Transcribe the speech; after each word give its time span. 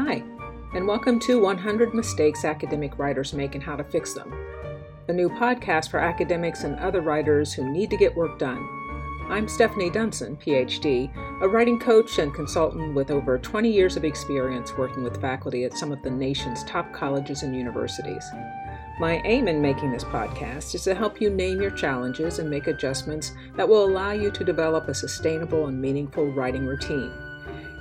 Hi, 0.00 0.22
and 0.74 0.86
welcome 0.86 1.18
to 1.18 1.40
100 1.40 1.92
Mistakes 1.92 2.44
Academic 2.44 2.96
Writers 3.00 3.32
Make 3.32 3.56
and 3.56 3.64
How 3.64 3.74
to 3.74 3.82
Fix 3.82 4.14
Them, 4.14 4.32
a 5.08 5.12
new 5.12 5.28
podcast 5.28 5.90
for 5.90 5.98
academics 5.98 6.62
and 6.62 6.78
other 6.78 7.00
writers 7.00 7.52
who 7.52 7.68
need 7.68 7.90
to 7.90 7.96
get 7.96 8.14
work 8.14 8.38
done. 8.38 8.64
I'm 9.28 9.48
Stephanie 9.48 9.90
Dunson, 9.90 10.40
PhD, 10.40 11.12
a 11.42 11.48
writing 11.48 11.80
coach 11.80 12.20
and 12.20 12.32
consultant 12.32 12.94
with 12.94 13.10
over 13.10 13.38
20 13.38 13.72
years 13.72 13.96
of 13.96 14.04
experience 14.04 14.78
working 14.78 15.02
with 15.02 15.20
faculty 15.20 15.64
at 15.64 15.76
some 15.76 15.90
of 15.90 16.00
the 16.02 16.10
nation's 16.10 16.62
top 16.62 16.92
colleges 16.92 17.42
and 17.42 17.56
universities. 17.56 18.24
My 19.00 19.20
aim 19.24 19.48
in 19.48 19.60
making 19.60 19.90
this 19.90 20.04
podcast 20.04 20.76
is 20.76 20.84
to 20.84 20.94
help 20.94 21.20
you 21.20 21.28
name 21.28 21.60
your 21.60 21.72
challenges 21.72 22.38
and 22.38 22.48
make 22.48 22.68
adjustments 22.68 23.32
that 23.56 23.68
will 23.68 23.84
allow 23.84 24.12
you 24.12 24.30
to 24.30 24.44
develop 24.44 24.86
a 24.86 24.94
sustainable 24.94 25.66
and 25.66 25.80
meaningful 25.82 26.32
writing 26.34 26.66
routine. 26.66 27.27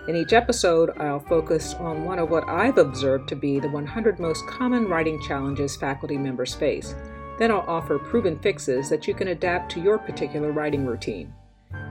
In 0.07 0.15
each 0.15 0.31
episode, 0.31 0.97
I'll 1.01 1.19
focus 1.19 1.73
on 1.73 2.05
one 2.05 2.17
of 2.17 2.29
what 2.29 2.47
I've 2.47 2.77
observed 2.77 3.27
to 3.27 3.35
be 3.35 3.59
the 3.59 3.67
100 3.67 4.19
most 4.19 4.47
common 4.47 4.87
writing 4.87 5.21
challenges 5.21 5.75
faculty 5.75 6.17
members 6.17 6.55
face. 6.55 6.95
Then 7.37 7.51
I'll 7.51 7.65
offer 7.67 7.99
proven 7.99 8.39
fixes 8.39 8.89
that 8.89 9.05
you 9.05 9.13
can 9.13 9.27
adapt 9.27 9.69
to 9.73 9.81
your 9.81 9.97
particular 9.97 10.53
writing 10.53 10.85
routine. 10.85 11.33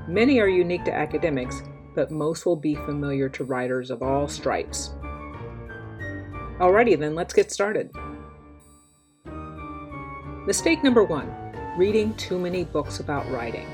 Many 0.08 0.40
are 0.40 0.48
unique 0.48 0.86
to 0.86 0.94
academics, 0.94 1.60
but 1.94 2.10
most 2.10 2.46
will 2.46 2.56
be 2.56 2.74
familiar 2.74 3.28
to 3.28 3.44
writers 3.44 3.90
of 3.90 4.02
all 4.02 4.26
stripes. 4.28 4.94
Alrighty 6.58 6.98
then, 6.98 7.14
let's 7.14 7.34
get 7.34 7.52
started. 7.52 7.90
Mistake 10.46 10.82
number 10.82 11.04
one 11.04 11.34
reading 11.76 12.14
too 12.14 12.38
many 12.38 12.64
books 12.64 13.00
about 13.00 13.30
writing. 13.30 13.66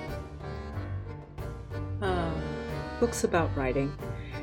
Uh, 2.01 2.35
books 2.99 3.23
about 3.23 3.57
writing. 3.57 3.93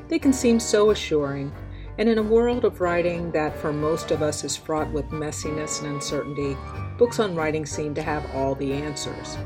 They 0.10 0.20
can 0.20 0.34
seem 0.34 0.60
so 0.60 0.90
assuring, 0.90 1.54
and 2.00 2.10
in 2.10 2.18
a 2.18 2.24
world 2.24 2.66
of 2.66 2.82
writing 2.82 3.32
that 3.32 3.56
for 3.56 3.72
most 3.72 4.10
of 4.10 4.24
us 4.24 4.44
is 4.44 4.58
fraught 4.58 4.92
with 4.92 5.06
messiness 5.12 5.84
and 5.84 5.94
uncertainty, 5.94 6.58
books 6.98 7.20
on 7.20 7.36
writing 7.36 7.66
seem 7.66 7.94
to 7.94 8.02
have 8.02 8.26
all 8.34 8.56
the 8.56 8.74
answers. 8.74 9.38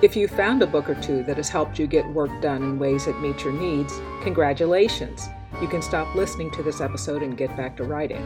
If 0.00 0.14
you 0.14 0.28
found 0.28 0.62
a 0.62 0.66
book 0.66 0.88
or 0.88 0.94
two 0.96 1.24
that 1.24 1.38
has 1.38 1.48
helped 1.48 1.78
you 1.78 1.86
get 1.88 2.06
work 2.12 2.30
done 2.40 2.62
in 2.62 2.78
ways 2.78 3.06
that 3.06 3.20
meet 3.20 3.42
your 3.42 3.52
needs, 3.52 4.00
congratulations! 4.22 5.28
You 5.60 5.66
can 5.66 5.82
stop 5.82 6.14
listening 6.14 6.50
to 6.52 6.62
this 6.62 6.80
episode 6.80 7.22
and 7.22 7.36
get 7.36 7.56
back 7.56 7.76
to 7.78 7.84
writing. 7.84 8.24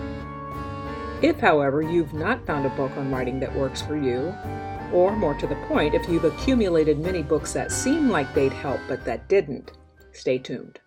If, 1.23 1.41
however, 1.41 1.81
you've 1.81 2.15
not 2.15 2.47
found 2.47 2.67
a 2.67 2.71
book 2.71 2.93
on 2.97 3.11
writing 3.11 3.41
that 3.41 3.55
works 3.55 3.81
for 3.81 3.97
you, 3.97 4.35
or 4.93 5.17
more 5.17 5.35
to 5.35 5.47
the 5.47 5.65
point, 5.67 5.95
if 5.95 6.09
you've 6.09 6.25
accumulated 6.25 6.99
many 6.99 7.23
books 7.23 7.53
that 7.55 7.73
seem 7.73 8.09
like 8.11 8.35
they'd 8.35 8.53
help 8.53 8.81
but 8.87 9.05
that 9.05 9.29
didn't, 9.29 9.73
stay 10.13 10.39
tuned. 10.39 10.81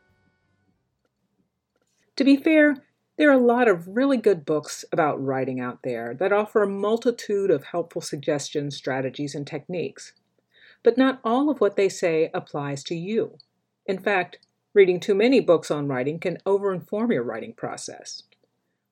To 2.22 2.25
be 2.25 2.38
fair, 2.38 2.75
there 3.17 3.31
are 3.31 3.33
a 3.33 3.44
lot 3.44 3.67
of 3.67 3.97
really 3.97 4.17
good 4.17 4.45
books 4.45 4.86
about 4.91 5.19
writing 5.19 5.59
out 5.59 5.80
there 5.83 6.14
that 6.19 6.31
offer 6.31 6.61
a 6.61 6.69
multitude 6.69 7.50
of 7.50 7.64
helpful 7.64 8.00
suggestions, 8.00 8.75
strategies, 8.75 9.33
and 9.33 9.47
techniques. 9.47 10.14
But 10.83 10.99
not 10.99 11.19
all 11.23 11.49
of 11.49 11.59
what 11.59 11.77
they 11.77 11.89
say 11.89 12.30
applies 12.31 12.83
to 12.83 12.95
you. 12.95 13.39
In 13.88 13.97
fact, 13.97 14.38
reading 14.75 14.99
too 14.99 15.16
many 15.16 15.39
books 15.39 15.72
on 15.72 15.88
writing 15.88 16.19
can 16.19 16.38
overinform 16.45 17.11
your 17.11 17.23
writing 17.23 17.53
process. 17.53 18.22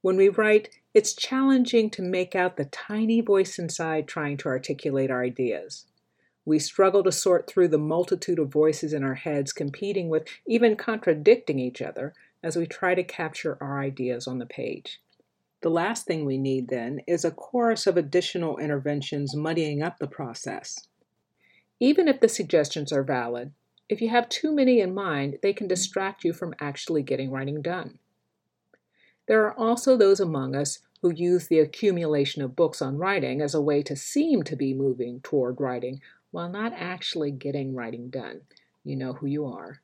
When 0.01 0.17
we 0.17 0.29
write, 0.29 0.69
it's 0.95 1.13
challenging 1.13 1.91
to 1.91 2.01
make 2.01 2.33
out 2.33 2.57
the 2.57 2.65
tiny 2.65 3.21
voice 3.21 3.59
inside 3.59 4.07
trying 4.07 4.37
to 4.37 4.49
articulate 4.49 5.11
our 5.11 5.23
ideas. 5.23 5.85
We 6.45 6.57
struggle 6.57 7.03
to 7.03 7.11
sort 7.11 7.45
through 7.45 7.67
the 7.67 7.77
multitude 7.77 8.39
of 8.39 8.51
voices 8.51 8.91
in 8.91 9.03
our 9.03 9.13
heads 9.13 9.53
competing 9.53 10.09
with, 10.09 10.27
even 10.47 10.75
contradicting 10.75 11.59
each 11.59 11.79
other, 11.79 12.15
as 12.43 12.55
we 12.55 12.65
try 12.65 12.95
to 12.95 13.03
capture 13.03 13.57
our 13.61 13.81
ideas 13.81 14.27
on 14.27 14.39
the 14.39 14.45
page. 14.45 14.99
The 15.61 15.69
last 15.69 16.05
thing 16.05 16.23
we 16.23 16.37
need 16.37 16.69
then 16.69 17.01
is 17.05 17.25
a 17.25 17.31
chorus 17.31 17.85
of 17.85 17.97
additional 17.97 18.57
interventions 18.57 19.35
muddying 19.35 19.81
up 19.83 19.99
the 19.99 20.07
process. 20.07 20.87
Even 21.79 22.07
if 22.07 22.21
the 22.21 22.29
suggestions 22.29 22.93
are 22.93 23.03
valid, 23.03 23.51
if 23.89 24.01
you 24.01 24.09
have 24.09 24.29
too 24.29 24.53
many 24.53 24.79
in 24.79 24.93
mind, 24.93 25.39
they 25.41 25.51
can 25.51 25.67
distract 25.67 26.23
you 26.23 26.31
from 26.31 26.53
actually 26.59 27.03
getting 27.03 27.31
writing 27.31 27.61
done. 27.61 27.99
There 29.27 29.43
are 29.45 29.57
also 29.59 29.97
those 29.97 30.19
among 30.19 30.55
us 30.55 30.79
who 31.01 31.11
use 31.11 31.47
the 31.47 31.59
accumulation 31.59 32.41
of 32.41 32.55
books 32.55 32.81
on 32.81 32.97
writing 32.97 33.41
as 33.41 33.53
a 33.53 33.61
way 33.61 33.81
to 33.83 33.95
seem 33.95 34.43
to 34.43 34.55
be 34.55 34.73
moving 34.73 35.21
toward 35.21 35.59
writing 35.59 36.01
while 36.31 36.49
not 36.49 36.73
actually 36.75 37.31
getting 37.31 37.73
writing 37.73 38.09
done. 38.09 38.41
You 38.83 38.95
know 38.95 39.13
who 39.13 39.27
you 39.27 39.45
are. 39.45 39.81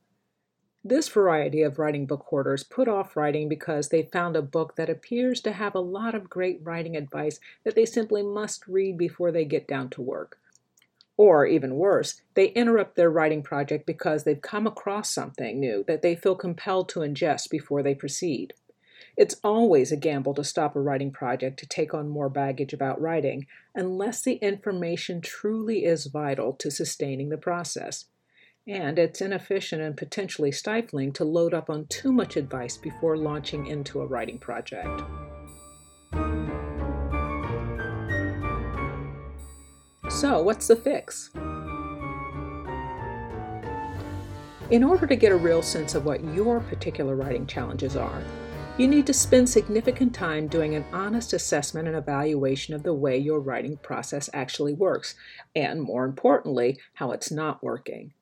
This 0.87 1.09
variety 1.09 1.63
of 1.63 1.79
writing 1.79 2.05
book 2.05 2.27
hoarders 2.27 2.63
put 2.63 2.87
off 2.87 3.17
writing 3.17 3.49
because 3.49 3.89
they 3.89 4.03
found 4.03 4.35
a 4.35 4.43
book 4.43 4.75
that 4.75 4.87
appears 4.87 5.41
to 5.41 5.51
have 5.51 5.73
a 5.73 5.79
lot 5.79 6.13
of 6.13 6.29
great 6.29 6.59
writing 6.61 6.95
advice 6.95 7.39
that 7.63 7.73
they 7.73 7.85
simply 7.85 8.21
must 8.21 8.67
read 8.67 8.95
before 8.95 9.31
they 9.31 9.45
get 9.45 9.67
down 9.67 9.89
to 9.89 10.03
work. 10.03 10.37
Or, 11.17 11.47
even 11.47 11.77
worse, 11.77 12.21
they 12.35 12.49
interrupt 12.49 12.95
their 12.95 13.09
writing 13.09 13.41
project 13.41 13.87
because 13.87 14.25
they've 14.25 14.39
come 14.39 14.67
across 14.67 15.09
something 15.09 15.59
new 15.59 15.83
that 15.87 16.03
they 16.03 16.15
feel 16.15 16.35
compelled 16.35 16.87
to 16.89 16.99
ingest 16.99 17.49
before 17.49 17.81
they 17.81 17.95
proceed. 17.95 18.53
It's 19.17 19.37
always 19.43 19.91
a 19.91 19.97
gamble 19.97 20.35
to 20.35 20.43
stop 20.43 20.75
a 20.75 20.79
writing 20.79 21.09
project 21.09 21.57
to 21.61 21.65
take 21.67 21.95
on 21.95 22.09
more 22.09 22.29
baggage 22.29 22.73
about 22.73 23.01
writing, 23.01 23.47
unless 23.73 24.21
the 24.21 24.33
information 24.33 25.19
truly 25.19 25.83
is 25.83 26.05
vital 26.05 26.53
to 26.53 26.69
sustaining 26.69 27.29
the 27.29 27.37
process 27.37 28.05
and 28.67 28.97
it's 28.97 29.21
inefficient 29.21 29.81
and 29.81 29.95
potentially 29.95 30.51
stifling 30.51 31.11
to 31.13 31.23
load 31.23 31.53
up 31.53 31.69
on 31.69 31.85
too 31.87 32.11
much 32.11 32.35
advice 32.35 32.77
before 32.77 33.15
launching 33.15 33.67
into 33.67 34.01
a 34.01 34.05
writing 34.05 34.39
project. 34.39 35.01
So, 40.09 40.41
what's 40.41 40.67
the 40.67 40.75
fix? 40.75 41.31
In 44.71 44.83
order 44.83 45.05
to 45.05 45.15
get 45.15 45.31
a 45.31 45.35
real 45.35 45.61
sense 45.61 45.93
of 45.93 46.05
what 46.05 46.23
your 46.23 46.59
particular 46.59 47.15
writing 47.15 47.45
challenges 47.45 47.95
are, 47.95 48.23
you 48.79 48.87
need 48.87 49.05
to 49.07 49.13
spend 49.13 49.47
significant 49.47 50.13
time 50.15 50.47
doing 50.47 50.73
an 50.73 50.85
honest 50.91 51.33
assessment 51.33 51.87
and 51.87 51.95
evaluation 51.95 52.73
of 52.73 52.83
the 52.83 52.93
way 52.93 53.17
your 53.17 53.39
writing 53.39 53.77
process 53.77 54.29
actually 54.33 54.73
works, 54.73 55.15
and 55.55 55.81
more 55.81 56.03
importantly, 56.03 56.79
how 56.95 57.11
it's 57.11 57.31
not 57.31 57.63
working. 57.63 58.13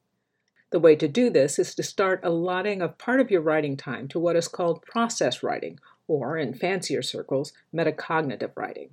The 0.74 0.80
way 0.80 0.96
to 0.96 1.08
do 1.08 1.30
this 1.30 1.60
is 1.60 1.76
to 1.76 1.84
start 1.84 2.22
allotting 2.24 2.82
a 2.82 2.88
part 2.88 3.20
of 3.20 3.30
your 3.30 3.42
writing 3.42 3.78
time 3.78 4.08
to 4.08 4.20
what 4.20 4.36
is 4.36 4.48
called 4.48 4.82
process 4.82 5.44
writing, 5.44 5.80
or 6.08 6.36
in 6.36 6.56
fancier 6.56 7.04
circles, 7.04 7.54
metacognitive 7.72 8.50
writing. 8.56 8.90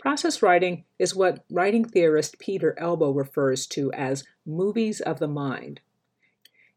Process 0.00 0.42
writing 0.42 0.82
is 0.98 1.14
what 1.14 1.44
writing 1.48 1.84
theorist 1.84 2.40
Peter 2.40 2.74
Elbow 2.76 3.12
refers 3.12 3.68
to 3.68 3.92
as 3.92 4.24
movies 4.44 5.00
of 5.00 5.20
the 5.20 5.28
mind. 5.28 5.78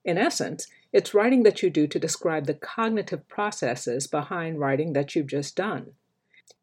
In 0.05 0.19
essence, 0.19 0.67
it's 0.93 1.15
writing 1.15 1.41
that 1.41 1.63
you 1.63 1.71
do 1.71 1.87
to 1.87 1.97
describe 1.97 2.45
the 2.45 2.53
cognitive 2.53 3.27
processes 3.27 4.05
behind 4.05 4.59
writing 4.59 4.93
that 4.93 5.15
you've 5.15 5.25
just 5.25 5.55
done. 5.55 5.93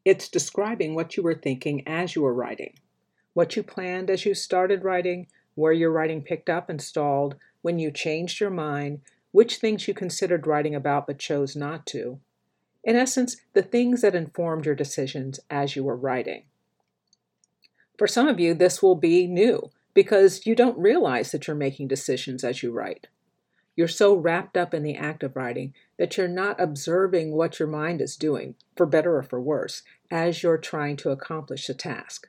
It's 0.05 0.29
describing 0.29 0.95
what 0.95 1.17
you 1.17 1.25
were 1.25 1.35
thinking 1.35 1.83
as 1.85 2.15
you 2.15 2.23
were 2.23 2.33
writing, 2.33 2.75
what 3.33 3.57
you 3.57 3.65
planned 3.65 4.09
as 4.09 4.25
you 4.25 4.35
started 4.35 4.85
writing, 4.85 5.27
where 5.55 5.73
your 5.73 5.91
writing 5.91 6.23
picked 6.23 6.49
up 6.49 6.69
and 6.69 6.81
stalled, 6.81 7.37
when 7.63 7.79
you 7.79 7.91
changed 7.91 8.41
your 8.41 8.51
mind, 8.51 9.01
which 9.33 9.57
things 9.57 9.89
you 9.89 9.95
considered 9.95 10.47
writing 10.47 10.75
about 10.75 11.07
but 11.07 11.19
chose 11.19 11.57
not 11.57 11.87
to. 11.87 12.21
In 12.85 12.97
essence, 12.97 13.37
the 13.53 13.63
things 13.63 14.03
that 14.03 14.15
informed 14.15 14.67
your 14.67 14.75
decisions 14.75 15.41
as 15.51 15.75
you 15.75 15.83
were 15.83 15.97
writing. 15.97 16.45
For 17.97 18.07
some 18.07 18.29
of 18.29 18.39
you, 18.39 18.55
this 18.55 18.83
will 18.83 18.95
be 18.95 19.27
new 19.27 19.71
because 19.95 20.45
you 20.45 20.55
don't 20.55 20.79
realize 20.79 21.33
that 21.33 21.47
you're 21.47 21.57
making 21.57 21.89
decisions 21.89 22.45
as 22.45 22.63
you 22.63 22.73
write. 22.73 23.07
You're 23.77 23.89
so 23.89 24.15
wrapped 24.15 24.57
up 24.57 24.75
in 24.75 24.83
the 24.83 24.97
act 24.97 25.23
of 25.23 25.35
writing 25.35 25.75
that 25.99 26.17
you're 26.17 26.29
not 26.29 26.61
observing 26.61 27.33
what 27.33 27.59
your 27.59 27.69
mind 27.69 28.01
is 28.01 28.17
doing, 28.17 28.55
for 28.77 28.87
better 28.87 29.17
or 29.17 29.23
for 29.23 29.41
worse, 29.41 29.83
as 30.11 30.43
you're 30.43 30.59
trying 30.59 30.97
to 30.99 31.11
accomplish 31.11 31.67
the 31.67 31.75
task. 31.75 32.29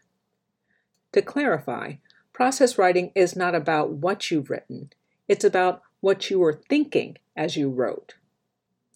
To 1.12 1.22
clarify, 1.22 1.94
Process 2.36 2.78
writing 2.78 3.14
is 3.16 3.38
not 3.38 3.56
about 3.56 3.92
what 3.92 4.30
you've 4.30 4.50
written, 4.50 4.92
it's 5.26 5.46
about 5.46 5.82
what 6.02 6.30
you 6.30 6.40
were 6.40 6.60
thinking 6.68 7.18
as 7.34 7.56
you 7.56 7.70
wrote. 7.70 8.16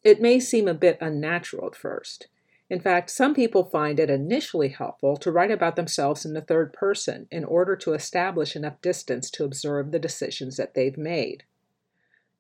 It 0.04 0.20
may 0.20 0.42
seem 0.42 0.68
a 0.68 0.74
bit 0.74 0.98
unnatural 1.00 1.68
at 1.68 1.76
first. 1.78 2.28
In 2.70 2.82
fact, 2.82 3.10
some 3.10 3.34
people 3.34 3.64
find 3.64 3.98
it 3.98 4.10
initially 4.10 4.68
helpful 4.68 5.16
to 5.16 5.32
write 5.32 5.52
about 5.52 5.78
themselves 5.78 6.26
in 6.26 6.34
the 6.34 6.42
third 6.42 6.74
person 6.74 7.30
in 7.32 7.46
order 7.46 7.78
to 7.78 7.94
establish 7.94 8.58
enough 8.58 8.82
distance 8.82 9.32
to 9.32 9.46
observe 9.46 9.94
the 9.94 10.00
decisions 10.00 10.58
that 10.58 10.74
they've 10.74 10.98
made. 10.98 11.44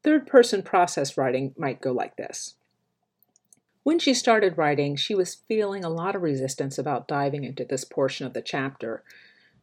Third 0.03 0.27
person 0.27 0.61
process 0.61 1.17
writing 1.17 1.53
might 1.57 1.79
go 1.79 1.93
like 1.93 2.17
this. 2.17 2.55
When 3.83 3.99
she 3.99 4.13
started 4.13 4.57
writing, 4.57 4.97
she 4.97 5.15
was 5.15 5.35
feeling 5.47 5.85
a 5.85 5.89
lot 5.89 6.13
of 6.13 6.23
resistance 6.23 6.77
about 6.77 7.07
diving 7.07 7.45
into 7.45 7.63
this 7.63 7.85
portion 7.85 8.27
of 8.27 8.33
the 8.33 8.41
chapter 8.41 9.01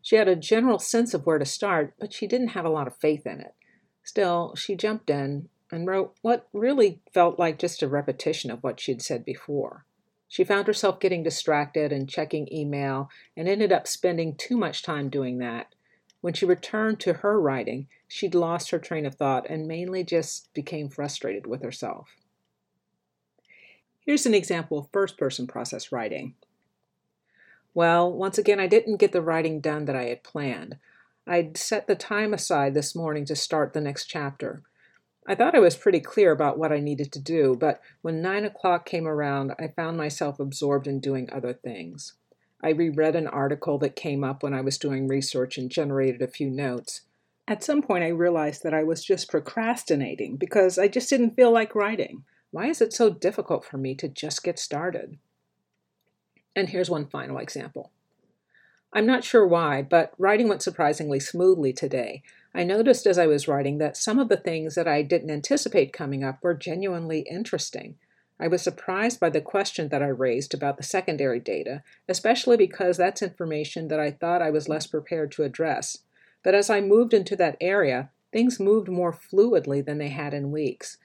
she 0.06 0.14
had 0.14 0.28
a 0.28 0.36
general 0.36 0.78
sense 0.78 1.14
of 1.14 1.26
where 1.26 1.40
to 1.40 1.44
start, 1.44 1.94
but 1.98 2.12
she 2.12 2.28
didn't 2.28 2.50
have 2.50 2.64
a 2.64 2.70
lot 2.70 2.86
of 2.86 2.96
faith 2.96 3.26
in 3.26 3.40
it. 3.40 3.56
Still, 4.04 4.54
she 4.54 4.76
jumped 4.76 5.10
in, 5.10 5.48
and 5.72 5.84
wrote 5.84 6.14
what 6.22 6.46
really 6.52 7.00
felt 7.12 7.40
like 7.40 7.58
just 7.58 7.82
a 7.82 7.88
repetition 7.88 8.52
of 8.52 8.62
what 8.62 8.78
she'd 8.78 9.02
said 9.02 9.24
before. 9.24 9.84
She 10.28 10.44
found 10.44 10.68
herself 10.68 11.00
getting 11.00 11.24
distracted 11.24 11.90
and 11.90 12.08
checking 12.08 12.46
email 12.52 13.10
and 13.36 13.48
ended 13.48 13.72
up 13.72 13.88
spending 13.88 14.36
too 14.36 14.56
much 14.56 14.84
time 14.84 15.08
doing 15.08 15.38
that. 15.38 15.74
When 16.20 16.34
she 16.34 16.46
returned 16.46 17.00
to 17.00 17.14
her 17.14 17.40
writing, 17.40 17.88
she'd 18.06 18.36
lost 18.36 18.70
her 18.70 18.78
train 18.78 19.06
of 19.06 19.16
thought 19.16 19.50
and 19.50 19.66
mainly 19.66 20.04
just 20.04 20.54
became 20.54 20.88
frustrated 20.88 21.48
with 21.48 21.64
herself. 21.64 22.10
Here's 23.98 24.24
an 24.24 24.34
example 24.34 24.78
of 24.78 24.86
first 24.92 25.18
person 25.18 25.48
process 25.48 25.90
writing. 25.90 26.36
Well, 27.76 28.10
once 28.10 28.38
again, 28.38 28.58
I 28.58 28.68
didn't 28.68 28.96
get 28.96 29.12
the 29.12 29.20
writing 29.20 29.60
done 29.60 29.84
that 29.84 29.94
I 29.94 30.04
had 30.04 30.22
planned. 30.22 30.78
I'd 31.26 31.58
set 31.58 31.86
the 31.86 31.94
time 31.94 32.32
aside 32.32 32.72
this 32.72 32.96
morning 32.96 33.26
to 33.26 33.36
start 33.36 33.74
the 33.74 33.82
next 33.82 34.06
chapter. 34.06 34.62
I 35.28 35.34
thought 35.34 35.54
I 35.54 35.58
was 35.58 35.76
pretty 35.76 36.00
clear 36.00 36.32
about 36.32 36.58
what 36.58 36.72
I 36.72 36.80
needed 36.80 37.12
to 37.12 37.20
do, 37.20 37.54
but 37.54 37.82
when 38.00 38.22
nine 38.22 38.46
o'clock 38.46 38.86
came 38.86 39.06
around, 39.06 39.52
I 39.58 39.74
found 39.76 39.98
myself 39.98 40.40
absorbed 40.40 40.86
in 40.86 41.00
doing 41.00 41.28
other 41.30 41.52
things. 41.52 42.14
I 42.62 42.70
reread 42.70 43.14
an 43.14 43.26
article 43.26 43.76
that 43.80 43.94
came 43.94 44.24
up 44.24 44.42
when 44.42 44.54
I 44.54 44.62
was 44.62 44.78
doing 44.78 45.06
research 45.06 45.58
and 45.58 45.70
generated 45.70 46.22
a 46.22 46.28
few 46.28 46.48
notes. 46.48 47.02
At 47.46 47.62
some 47.62 47.82
point, 47.82 48.04
I 48.04 48.08
realized 48.08 48.62
that 48.62 48.72
I 48.72 48.84
was 48.84 49.04
just 49.04 49.30
procrastinating 49.30 50.36
because 50.36 50.78
I 50.78 50.88
just 50.88 51.10
didn't 51.10 51.36
feel 51.36 51.52
like 51.52 51.74
writing. 51.74 52.24
Why 52.52 52.68
is 52.68 52.80
it 52.80 52.94
so 52.94 53.10
difficult 53.10 53.66
for 53.66 53.76
me 53.76 53.94
to 53.96 54.08
just 54.08 54.42
get 54.42 54.58
started? 54.58 55.18
And 56.56 56.70
here's 56.70 56.90
one 56.90 57.06
final 57.06 57.38
example. 57.38 57.92
I'm 58.92 59.04
not 59.04 59.24
sure 59.24 59.46
why, 59.46 59.82
but 59.82 60.14
writing 60.16 60.48
went 60.48 60.62
surprisingly 60.62 61.20
smoothly 61.20 61.74
today. 61.74 62.22
I 62.54 62.64
noticed 62.64 63.06
as 63.06 63.18
I 63.18 63.26
was 63.26 63.46
writing 63.46 63.76
that 63.76 63.96
some 63.96 64.18
of 64.18 64.30
the 64.30 64.38
things 64.38 64.74
that 64.74 64.88
I 64.88 65.02
didn't 65.02 65.30
anticipate 65.30 65.92
coming 65.92 66.24
up 66.24 66.38
were 66.42 66.54
genuinely 66.54 67.26
interesting. 67.30 67.96
I 68.40 68.48
was 68.48 68.62
surprised 68.62 69.20
by 69.20 69.28
the 69.28 69.42
question 69.42 69.90
that 69.90 70.02
I 70.02 70.08
raised 70.08 70.54
about 70.54 70.78
the 70.78 70.82
secondary 70.82 71.40
data, 71.40 71.82
especially 72.08 72.56
because 72.56 72.96
that's 72.96 73.22
information 73.22 73.88
that 73.88 74.00
I 74.00 74.10
thought 74.10 74.40
I 74.40 74.50
was 74.50 74.68
less 74.68 74.86
prepared 74.86 75.32
to 75.32 75.42
address. 75.42 75.98
But 76.42 76.54
as 76.54 76.70
I 76.70 76.80
moved 76.80 77.12
into 77.12 77.36
that 77.36 77.58
area, 77.60 78.10
things 78.32 78.58
moved 78.58 78.88
more 78.88 79.12
fluidly 79.12 79.84
than 79.84 79.98
they 79.98 80.08
had 80.08 80.32
in 80.32 80.50
weeks. 80.50 80.96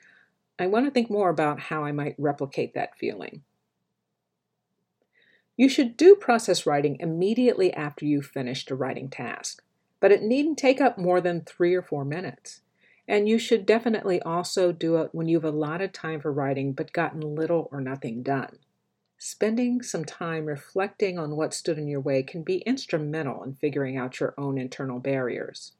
I 0.57 0.67
want 0.67 0.85
to 0.85 0.91
think 0.91 1.09
more 1.09 1.29
about 1.29 1.59
how 1.59 1.83
I 1.83 1.91
might 1.91 2.15
replicate 2.17 2.73
that 2.73 2.97
feeling. 2.97 3.43
You 5.61 5.69
should 5.69 5.95
do 5.95 6.15
process 6.15 6.65
writing 6.65 6.97
immediately 6.99 7.71
after 7.71 8.03
you've 8.03 8.25
finished 8.25 8.71
a 8.71 8.75
writing 8.75 9.11
task, 9.11 9.61
but 9.99 10.11
it 10.11 10.23
needn't 10.23 10.57
take 10.57 10.81
up 10.81 10.97
more 10.97 11.21
than 11.21 11.41
three 11.41 11.75
or 11.75 11.83
four 11.83 12.03
minutes. 12.03 12.61
And 13.07 13.29
you 13.29 13.37
should 13.37 13.67
definitely 13.67 14.19
also 14.23 14.71
do 14.71 14.95
it 14.95 15.09
when 15.11 15.27
you've 15.27 15.45
allotted 15.45 15.93
time 15.93 16.19
for 16.19 16.33
writing 16.33 16.73
but 16.73 16.93
gotten 16.93 17.35
little 17.35 17.69
or 17.71 17.79
nothing 17.79 18.23
done. 18.23 18.57
Spending 19.19 19.83
some 19.83 20.03
time 20.03 20.47
reflecting 20.47 21.19
on 21.19 21.35
what 21.35 21.53
stood 21.53 21.77
in 21.77 21.87
your 21.87 22.01
way 22.01 22.23
can 22.23 22.41
be 22.41 22.61
instrumental 22.61 23.43
in 23.43 23.53
figuring 23.53 23.95
out 23.95 24.19
your 24.19 24.33
own 24.39 24.57
internal 24.57 24.97
barriers. 24.97 25.73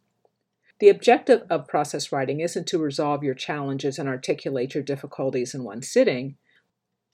The 0.78 0.90
objective 0.90 1.42
of 1.50 1.68
process 1.68 2.12
writing 2.12 2.40
isn't 2.40 2.68
to 2.68 2.78
resolve 2.78 3.24
your 3.24 3.34
challenges 3.34 3.98
and 3.98 4.08
articulate 4.08 4.76
your 4.76 4.84
difficulties 4.84 5.56
in 5.56 5.64
one 5.64 5.82
sitting, 5.82 6.36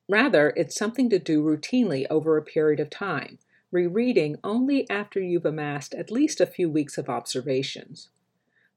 Rather, 0.09 0.53
it's 0.55 0.75
something 0.75 1.09
to 1.09 1.19
do 1.19 1.43
routinely 1.43 2.05
over 2.09 2.37
a 2.37 2.41
period 2.41 2.79
of 2.79 2.89
time, 2.89 3.39
rereading 3.71 4.37
only 4.43 4.89
after 4.89 5.19
you've 5.19 5.45
amassed 5.45 5.93
at 5.93 6.11
least 6.11 6.39
a 6.39 6.45
few 6.45 6.69
weeks 6.69 6.97
of 6.97 7.09
observations. 7.09 8.09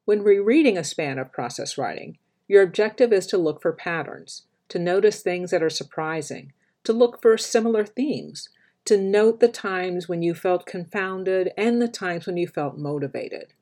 When 0.04 0.22
rereading 0.24 0.76
a 0.76 0.84
span 0.84 1.18
of 1.18 1.32
process 1.32 1.78
writing, 1.78 2.18
your 2.48 2.62
objective 2.62 3.12
is 3.12 3.26
to 3.28 3.38
look 3.38 3.62
for 3.62 3.72
patterns, 3.72 4.42
to 4.70 4.78
notice 4.78 5.22
things 5.22 5.52
that 5.52 5.62
are 5.62 5.70
surprising, 5.70 6.52
to 6.82 6.92
look 6.92 7.22
for 7.22 7.38
similar 7.38 7.84
themes, 7.84 8.48
to 8.86 8.96
note 8.96 9.38
the 9.38 9.48
times 9.48 10.08
when 10.08 10.22
you 10.22 10.34
felt 10.34 10.66
confounded 10.66 11.52
and 11.56 11.80
the 11.80 11.88
times 11.88 12.26
when 12.26 12.36
you 12.36 12.48
felt 12.48 12.76
motivated. 12.76 13.52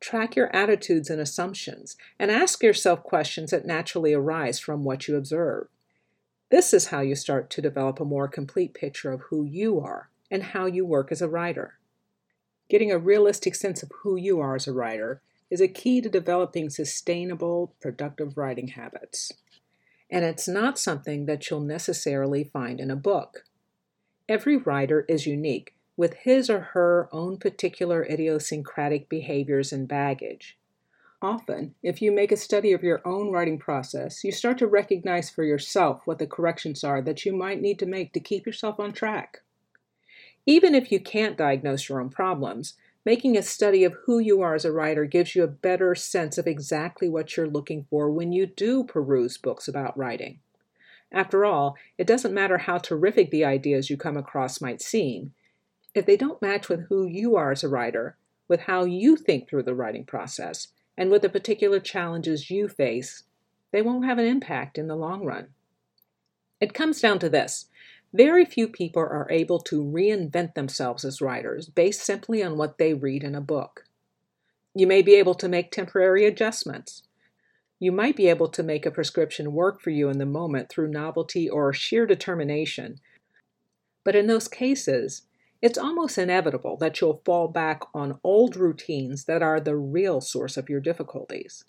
Track 0.00 0.36
your 0.36 0.54
attitudes 0.54 1.10
and 1.10 1.20
assumptions, 1.20 1.96
and 2.18 2.30
ask 2.30 2.62
yourself 2.62 3.02
questions 3.02 3.50
that 3.50 3.66
naturally 3.66 4.14
arise 4.14 4.58
from 4.58 4.84
what 4.84 5.06
you 5.06 5.16
observe. 5.16 5.68
This 6.50 6.72
is 6.72 6.86
how 6.86 7.00
you 7.00 7.14
start 7.14 7.50
to 7.50 7.62
develop 7.62 8.00
a 8.00 8.04
more 8.04 8.28
complete 8.28 8.74
picture 8.74 9.12
of 9.12 9.22
who 9.22 9.44
you 9.44 9.80
are 9.80 10.10
and 10.30 10.42
how 10.42 10.66
you 10.66 10.84
work 10.84 11.12
as 11.12 11.22
a 11.22 11.28
writer. 11.28 11.78
Getting 12.68 12.90
a 12.90 12.98
realistic 12.98 13.54
sense 13.54 13.82
of 13.82 13.90
who 14.02 14.16
you 14.16 14.40
are 14.40 14.54
as 14.54 14.66
a 14.66 14.72
writer 14.72 15.22
is 15.50 15.60
a 15.60 15.68
key 15.68 16.00
to 16.00 16.08
developing 16.08 16.68
sustainable, 16.68 17.74
productive 17.80 18.36
writing 18.36 18.68
habits. 18.68 19.32
And 20.10 20.24
it's 20.24 20.48
not 20.48 20.78
something 20.78 21.26
that 21.26 21.48
you'll 21.48 21.60
necessarily 21.60 22.44
find 22.44 22.80
in 22.80 22.90
a 22.90 22.96
book. 22.96 23.44
Every 24.28 24.56
writer 24.56 25.04
is 25.08 25.26
unique 25.26 25.74
with 25.96 26.14
his 26.14 26.50
or 26.50 26.60
her 26.60 27.08
own 27.12 27.38
particular 27.38 28.04
idiosyncratic 28.04 29.08
behaviors 29.08 29.72
and 29.72 29.88
baggage. 29.88 30.57
Often, 31.20 31.74
if 31.82 32.00
you 32.00 32.12
make 32.12 32.30
a 32.30 32.36
study 32.36 32.72
of 32.72 32.84
your 32.84 33.00
own 33.04 33.32
writing 33.32 33.58
process, 33.58 34.22
you 34.22 34.30
start 34.30 34.56
to 34.58 34.68
recognize 34.68 35.28
for 35.28 35.42
yourself 35.42 36.02
what 36.04 36.20
the 36.20 36.28
corrections 36.28 36.84
are 36.84 37.02
that 37.02 37.24
you 37.26 37.34
might 37.34 37.60
need 37.60 37.80
to 37.80 37.86
make 37.86 38.12
to 38.12 38.20
keep 38.20 38.46
yourself 38.46 38.78
on 38.78 38.92
track. 38.92 39.42
Even 40.46 40.76
if 40.76 40.92
you 40.92 41.00
can't 41.00 41.36
diagnose 41.36 41.88
your 41.88 42.00
own 42.00 42.08
problems, 42.08 42.74
making 43.04 43.36
a 43.36 43.42
study 43.42 43.82
of 43.82 43.96
who 44.04 44.20
you 44.20 44.40
are 44.40 44.54
as 44.54 44.64
a 44.64 44.70
writer 44.70 45.06
gives 45.06 45.34
you 45.34 45.42
a 45.42 45.48
better 45.48 45.94
sense 45.96 46.38
of 46.38 46.46
exactly 46.46 47.08
what 47.08 47.36
you're 47.36 47.48
looking 47.48 47.84
for 47.90 48.08
when 48.10 48.30
you 48.30 48.46
do 48.46 48.84
peruse 48.84 49.36
books 49.36 49.66
about 49.66 49.98
writing. 49.98 50.38
After 51.10 51.44
all, 51.44 51.76
it 51.96 52.06
doesn't 52.06 52.34
matter 52.34 52.58
how 52.58 52.78
terrific 52.78 53.32
the 53.32 53.44
ideas 53.44 53.90
you 53.90 53.96
come 53.96 54.16
across 54.16 54.60
might 54.60 54.80
seem. 54.80 55.32
If 55.94 56.06
they 56.06 56.16
don't 56.16 56.40
match 56.40 56.68
with 56.68 56.86
who 56.88 57.08
you 57.08 57.34
are 57.34 57.50
as 57.50 57.64
a 57.64 57.68
writer, 57.68 58.16
with 58.46 58.60
how 58.60 58.84
you 58.84 59.16
think 59.16 59.48
through 59.48 59.64
the 59.64 59.74
writing 59.74 60.04
process, 60.04 60.68
and 60.98 61.10
with 61.10 61.22
the 61.22 61.30
particular 61.30 61.80
challenges 61.80 62.50
you 62.50 62.68
face, 62.68 63.22
they 63.72 63.80
won't 63.80 64.04
have 64.04 64.18
an 64.18 64.26
impact 64.26 64.76
in 64.76 64.88
the 64.88 64.96
long 64.96 65.24
run. 65.24 65.46
It 66.60 66.74
comes 66.74 67.00
down 67.00 67.20
to 67.20 67.30
this 67.30 67.66
very 68.12 68.44
few 68.44 68.68
people 68.68 69.02
are 69.02 69.28
able 69.30 69.58
to 69.60 69.84
reinvent 69.84 70.54
themselves 70.54 71.04
as 71.04 71.20
writers 71.20 71.68
based 71.68 72.00
simply 72.00 72.42
on 72.42 72.56
what 72.56 72.78
they 72.78 72.94
read 72.94 73.22
in 73.22 73.34
a 73.34 73.40
book. 73.40 73.84
You 74.74 74.86
may 74.86 75.02
be 75.02 75.14
able 75.14 75.34
to 75.36 75.48
make 75.48 75.70
temporary 75.70 76.24
adjustments. 76.24 77.02
You 77.78 77.92
might 77.92 78.16
be 78.16 78.28
able 78.28 78.48
to 78.48 78.62
make 78.62 78.86
a 78.86 78.90
prescription 78.90 79.52
work 79.52 79.80
for 79.80 79.90
you 79.90 80.08
in 80.08 80.18
the 80.18 80.26
moment 80.26 80.68
through 80.68 80.88
novelty 80.88 81.48
or 81.48 81.72
sheer 81.72 82.06
determination. 82.06 82.98
But 84.04 84.16
in 84.16 84.26
those 84.26 84.48
cases, 84.48 85.22
it's 85.60 85.78
almost 85.78 86.18
inevitable 86.18 86.76
that 86.76 87.00
you'll 87.00 87.22
fall 87.24 87.48
back 87.48 87.82
on 87.92 88.20
old 88.22 88.56
routines 88.56 89.24
that 89.24 89.42
are 89.42 89.60
the 89.60 89.76
real 89.76 90.20
source 90.20 90.56
of 90.56 90.68
your 90.68 90.80
difficulties. 90.80 91.64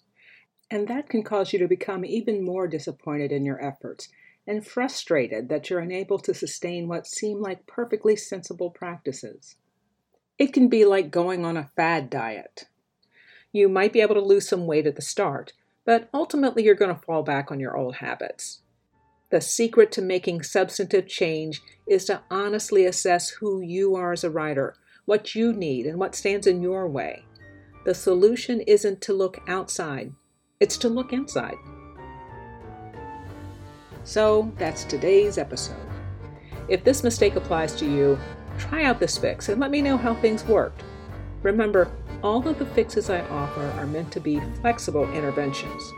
And 0.69 0.87
that 0.87 1.09
can 1.09 1.23
cause 1.23 1.51
you 1.51 1.59
to 1.59 1.67
become 1.67 2.05
even 2.05 2.45
more 2.45 2.67
disappointed 2.67 3.31
in 3.31 3.45
your 3.45 3.63
efforts 3.63 4.09
and 4.45 4.65
frustrated 4.65 5.49
that 5.49 5.69
you're 5.69 5.79
unable 5.79 6.19
to 6.19 6.33
sustain 6.33 6.87
what 6.87 7.07
seem 7.07 7.41
like 7.41 7.65
perfectly 7.65 8.15
sensible 8.15 8.69
practices. 8.69 9.55
It 10.37 10.53
can 10.53 10.69
be 10.69 10.85
like 10.85 11.11
going 11.11 11.43
on 11.43 11.57
a 11.57 11.69
fad 11.75 12.09
diet. 12.09 12.65
You 13.51 13.67
might 13.67 13.93
be 13.93 14.01
able 14.01 14.15
to 14.15 14.21
lose 14.21 14.47
some 14.47 14.67
weight 14.67 14.85
at 14.85 14.95
the 14.95 15.01
start, 15.01 15.53
but 15.85 16.09
ultimately 16.13 16.63
you're 16.63 16.75
going 16.75 16.95
to 16.95 17.01
fall 17.01 17.23
back 17.23 17.51
on 17.51 17.59
your 17.59 17.75
old 17.75 17.95
habits. 17.95 18.61
The 19.31 19.41
secret 19.41 19.91
to 19.91 20.01
making 20.01 20.41
substantive 20.41 21.07
change 21.07 21.61
is 21.85 22.05
to 22.05 22.21
honestly 22.31 22.85
assess 22.85 23.29
who 23.29 23.61
you 23.61 23.95
are 23.95 24.11
as 24.11 24.23
a 24.23 24.29
writer, 24.31 24.75
what 25.05 25.35
you 25.35 25.53
need, 25.53 25.85
and 25.85 25.99
what 25.99 26.15
stands 26.15 26.47
in 26.47 26.63
your 26.63 26.87
way. 26.87 27.25
The 27.85 27.93
solution 27.93 28.61
isn't 28.61 29.01
to 29.01 29.13
look 29.13 29.39
outside, 29.47 30.13
it's 30.59 30.77
to 30.77 30.89
look 30.89 31.13
inside. 31.13 31.55
So 34.03 34.51
that's 34.57 34.83
today's 34.83 35.37
episode. 35.37 35.77
If 36.67 36.83
this 36.83 37.03
mistake 37.03 37.35
applies 37.35 37.75
to 37.75 37.85
you, 37.85 38.17
try 38.57 38.83
out 38.83 38.99
this 38.99 39.17
fix 39.17 39.49
and 39.49 39.61
let 39.61 39.69
me 39.69 39.83
know 39.83 39.97
how 39.97 40.15
things 40.15 40.43
worked. 40.45 40.83
Remember, 41.43 41.91
all 42.23 42.47
of 42.47 42.57
the 42.59 42.65
fixes 42.65 43.09
I 43.09 43.21
offer 43.27 43.65
are 43.77 43.87
meant 43.87 44.11
to 44.11 44.19
be 44.19 44.41
flexible 44.61 45.11
interventions. 45.13 45.93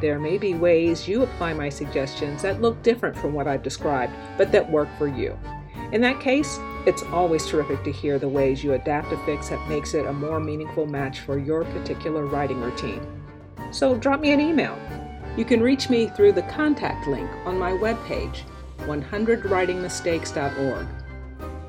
There 0.00 0.18
may 0.18 0.38
be 0.38 0.54
ways 0.54 1.06
you 1.08 1.22
apply 1.22 1.52
my 1.54 1.68
suggestions 1.68 2.42
that 2.42 2.60
look 2.60 2.82
different 2.82 3.16
from 3.16 3.32
what 3.32 3.46
I've 3.46 3.62
described, 3.62 4.12
but 4.36 4.50
that 4.52 4.70
work 4.70 4.88
for 4.98 5.08
you. 5.08 5.38
In 5.92 6.00
that 6.02 6.20
case, 6.20 6.58
it's 6.86 7.02
always 7.04 7.46
terrific 7.46 7.82
to 7.84 7.92
hear 7.92 8.18
the 8.18 8.28
ways 8.28 8.64
you 8.64 8.74
adapt 8.74 9.12
a 9.12 9.16
fix 9.24 9.48
that 9.48 9.68
makes 9.68 9.94
it 9.94 10.04
a 10.06 10.12
more 10.12 10.40
meaningful 10.40 10.86
match 10.86 11.20
for 11.20 11.38
your 11.38 11.64
particular 11.64 12.26
writing 12.26 12.60
routine. 12.60 13.00
So 13.70 13.94
drop 13.96 14.20
me 14.20 14.32
an 14.32 14.40
email. 14.40 14.76
You 15.36 15.44
can 15.44 15.60
reach 15.60 15.88
me 15.90 16.08
through 16.08 16.32
the 16.32 16.42
contact 16.42 17.06
link 17.08 17.30
on 17.44 17.58
my 17.58 17.72
webpage, 17.72 18.42
100writingmistakes.org. 18.78 20.86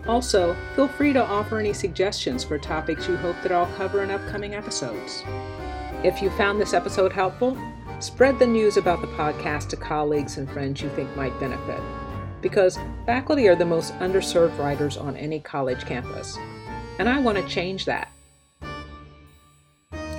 Also, 0.07 0.55
feel 0.75 0.87
free 0.87 1.13
to 1.13 1.23
offer 1.23 1.57
any 1.57 1.73
suggestions 1.73 2.43
for 2.43 2.57
topics 2.57 3.07
you 3.07 3.17
hope 3.17 3.35
that 3.43 3.51
I'll 3.51 3.73
cover 3.75 4.03
in 4.03 4.11
upcoming 4.11 4.55
episodes. 4.55 5.23
If 6.03 6.21
you 6.21 6.29
found 6.31 6.61
this 6.61 6.73
episode 6.73 7.11
helpful, 7.11 7.57
Spread 7.99 8.37
the 8.37 8.45
news 8.45 8.77
about 8.77 9.01
the 9.01 9.07
podcast 9.07 9.69
to 9.69 9.75
colleagues 9.75 10.37
and 10.37 10.47
friends 10.51 10.83
you 10.83 10.89
think 10.89 11.15
might 11.15 11.37
benefit, 11.39 11.81
because 12.43 12.77
faculty 13.07 13.47
are 13.47 13.55
the 13.55 13.65
most 13.65 13.91
underserved 13.95 14.55
writers 14.59 14.97
on 14.97 15.17
any 15.17 15.39
college 15.39 15.83
campus, 15.83 16.37
and 16.99 17.09
I 17.09 17.19
want 17.19 17.39
to 17.39 17.47
change 17.47 17.85
that. 17.85 18.11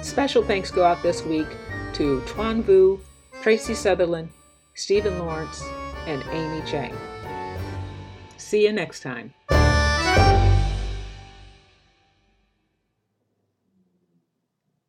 Special 0.03 0.43
thanks 0.43 0.73
go 0.73 0.85
out 0.85 1.01
this 1.05 1.23
week 1.23 1.47
to 1.93 2.21
Tuan 2.23 2.65
Vu, 2.65 3.01
Tracy 3.43 3.75
Sutherland, 3.75 4.31
Stephen 4.75 5.17
Lawrence, 5.21 5.63
and 6.09 6.25
Amy 6.33 6.67
Chang. 6.67 6.97
See 8.39 8.65
you 8.65 8.73
next 8.73 9.05
time. 9.05 9.33